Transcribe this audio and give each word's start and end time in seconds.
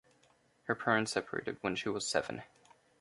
Her 0.63 0.73
parents 0.73 1.11
separated 1.11 1.57
when 1.61 1.75
she 1.75 1.87
was 1.87 2.07
seven. 2.07 2.41